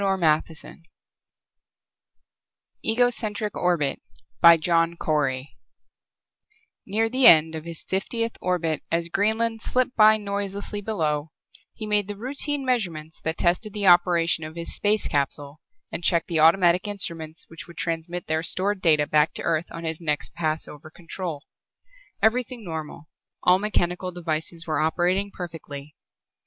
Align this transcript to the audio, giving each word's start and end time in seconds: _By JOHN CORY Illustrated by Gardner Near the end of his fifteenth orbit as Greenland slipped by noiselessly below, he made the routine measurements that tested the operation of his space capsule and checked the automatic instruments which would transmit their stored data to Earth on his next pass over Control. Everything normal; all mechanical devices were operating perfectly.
_By 0.03 0.07
JOHN 0.17 0.45
CORY 0.47 0.89
Illustrated 2.87 3.99
by 4.41 4.57
Gardner 4.57 5.43
Near 6.87 7.07
the 7.07 7.27
end 7.27 7.53
of 7.53 7.65
his 7.65 7.83
fifteenth 7.83 8.35
orbit 8.41 8.81
as 8.91 9.09
Greenland 9.09 9.61
slipped 9.61 9.95
by 9.95 10.17
noiselessly 10.17 10.81
below, 10.81 11.29
he 11.75 11.85
made 11.85 12.07
the 12.07 12.15
routine 12.15 12.65
measurements 12.65 13.21
that 13.23 13.37
tested 13.37 13.73
the 13.73 13.85
operation 13.85 14.43
of 14.43 14.55
his 14.55 14.73
space 14.73 15.07
capsule 15.07 15.61
and 15.91 16.03
checked 16.03 16.29
the 16.29 16.39
automatic 16.39 16.87
instruments 16.87 17.45
which 17.47 17.67
would 17.67 17.77
transmit 17.77 18.25
their 18.25 18.41
stored 18.41 18.81
data 18.81 19.05
to 19.35 19.41
Earth 19.43 19.67
on 19.71 19.83
his 19.83 20.01
next 20.01 20.33
pass 20.33 20.67
over 20.67 20.89
Control. 20.89 21.43
Everything 22.23 22.63
normal; 22.63 23.07
all 23.43 23.59
mechanical 23.59 24.11
devices 24.11 24.65
were 24.65 24.79
operating 24.79 25.29
perfectly. 25.29 25.95